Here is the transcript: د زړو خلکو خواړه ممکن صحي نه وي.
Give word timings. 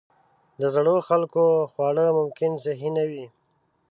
د 0.59 0.61
زړو 0.75 0.95
خلکو 1.07 1.43
خواړه 1.71 2.05
ممکن 2.19 2.51
صحي 2.63 2.89
نه 2.97 3.03
وي. 3.09 3.25